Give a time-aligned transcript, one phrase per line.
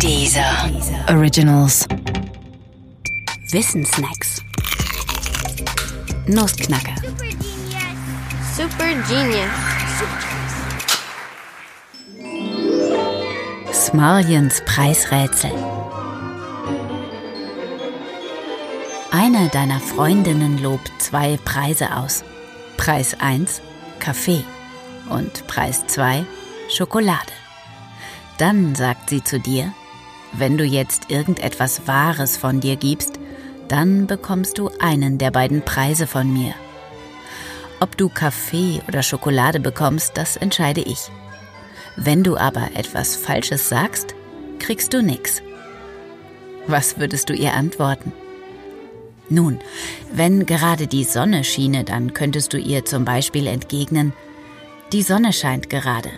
[0.00, 0.70] Dieser
[1.08, 1.86] Originals.
[3.50, 4.42] Wissensnacks.
[6.26, 6.94] Nussknacker.
[8.56, 9.50] Super genius.
[13.72, 15.52] Smarliens Preisrätsel.
[19.10, 22.24] Eine deiner Freundinnen lobt zwei Preise aus.
[22.76, 23.62] Preis 1
[24.00, 24.44] Kaffee
[25.08, 26.24] und Preis 2
[26.68, 27.32] Schokolade.
[28.38, 29.72] Dann sagt sie zu dir,
[30.36, 33.18] wenn du jetzt irgendetwas Wahres von dir gibst,
[33.68, 36.54] dann bekommst du einen der beiden Preise von mir.
[37.80, 41.10] Ob du Kaffee oder Schokolade bekommst, das entscheide ich.
[41.96, 44.14] Wenn du aber etwas Falsches sagst,
[44.58, 45.42] kriegst du nix.
[46.66, 48.12] Was würdest du ihr antworten?
[49.28, 49.58] Nun,
[50.12, 54.12] wenn gerade die Sonne schiene, dann könntest du ihr zum Beispiel entgegnen,
[54.92, 56.10] die Sonne scheint gerade.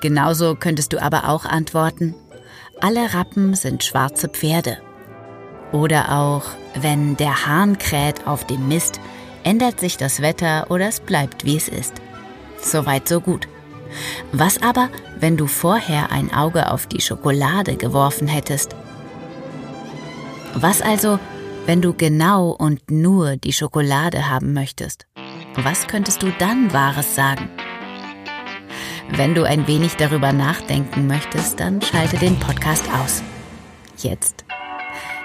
[0.00, 2.14] Genauso könntest du aber auch antworten,
[2.80, 4.78] alle Rappen sind schwarze Pferde.
[5.72, 9.00] Oder auch, wenn der Hahn kräht auf dem Mist,
[9.44, 11.94] ändert sich das Wetter oder es bleibt wie es ist.
[12.60, 13.48] Soweit so gut.
[14.32, 18.74] Was aber, wenn du vorher ein Auge auf die Schokolade geworfen hättest?
[20.54, 21.18] Was also,
[21.66, 25.06] wenn du genau und nur die Schokolade haben möchtest?
[25.56, 27.48] Was könntest du dann Wahres sagen?
[29.10, 33.22] Wenn du ein wenig darüber nachdenken möchtest, dann schalte den Podcast aus.
[33.98, 34.44] Jetzt.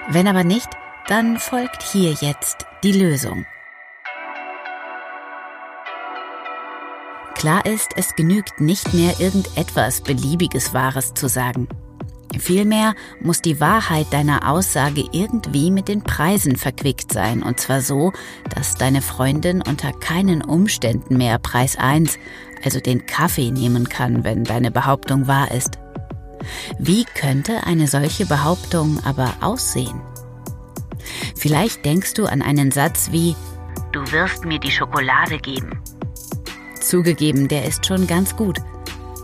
[0.08, 0.68] Wenn aber nicht,
[1.08, 3.44] dann folgt hier jetzt die Lösung.
[7.34, 11.66] Klar ist, es genügt nicht mehr irgendetwas Beliebiges Wahres zu sagen.
[12.38, 18.12] Vielmehr muss die Wahrheit deiner Aussage irgendwie mit den Preisen verquickt sein, und zwar so,
[18.54, 22.18] dass deine Freundin unter keinen Umständen mehr Preis 1,
[22.64, 25.78] also den Kaffee nehmen kann, wenn deine Behauptung wahr ist.
[26.78, 30.00] Wie könnte eine solche Behauptung aber aussehen?
[31.36, 33.34] Vielleicht denkst du an einen Satz wie
[33.92, 35.82] Du wirst mir die Schokolade geben.
[36.80, 38.58] Zugegeben, der ist schon ganz gut,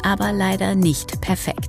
[0.02, 1.67] aber leider nicht perfekt.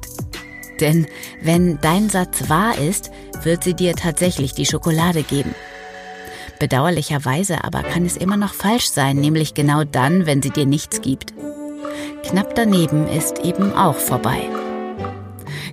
[0.79, 1.07] Denn
[1.41, 3.11] wenn dein Satz wahr ist,
[3.43, 5.53] wird sie dir tatsächlich die Schokolade geben.
[6.59, 11.01] Bedauerlicherweise aber kann es immer noch falsch sein, nämlich genau dann, wenn sie dir nichts
[11.01, 11.33] gibt.
[12.23, 14.41] Knapp daneben ist eben auch vorbei.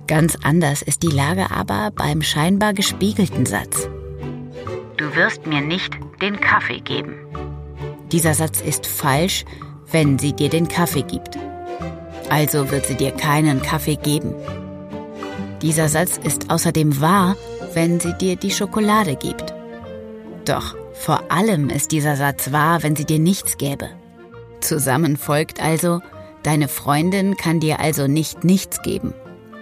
[0.07, 3.89] Ganz anders ist die Lage aber beim scheinbar gespiegelten Satz.
[4.95, 7.15] Du wirst mir nicht den Kaffee geben.
[8.11, 9.43] Dieser Satz ist falsch,
[9.91, 11.37] wenn sie dir den Kaffee gibt.
[12.29, 14.33] Also wird sie dir keinen Kaffee geben.
[15.61, 17.35] Dieser Satz ist außerdem wahr,
[17.73, 19.53] wenn sie dir die Schokolade gibt.
[20.45, 23.89] Doch vor allem ist dieser Satz wahr, wenn sie dir nichts gäbe.
[24.61, 26.01] Zusammen folgt also,
[26.43, 29.13] deine Freundin kann dir also nicht nichts geben.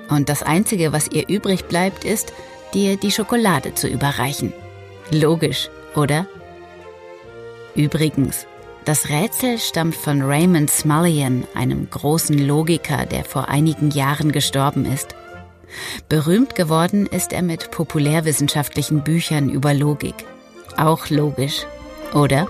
[0.09, 2.33] Und das Einzige, was ihr übrig bleibt, ist,
[2.73, 4.53] dir die Schokolade zu überreichen.
[5.11, 6.27] Logisch, oder?
[7.73, 8.47] Übrigens,
[8.85, 15.15] das Rätsel stammt von Raymond Smullian, einem großen Logiker, der vor einigen Jahren gestorben ist.
[16.09, 20.15] Berühmt geworden ist er mit populärwissenschaftlichen Büchern über Logik.
[20.77, 21.65] Auch logisch,
[22.13, 22.47] oder?